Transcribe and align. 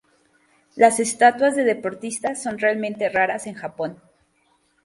Las 0.75 0.99
estatuas 0.99 1.55
de 1.55 1.63
deportistas 1.63 2.41
son 2.41 2.57
relativamente 2.57 3.07
raras 3.07 3.45
en 3.45 3.53
Japón. 3.53 4.01